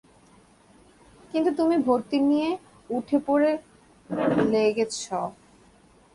কিন্তু 1.31 1.49
তুমি 1.59 1.75
ভর্তি 1.87 2.17
নিয়ে 2.29 2.49
উঠেপড়ে 2.89 3.51
লেগেছ। 4.51 4.97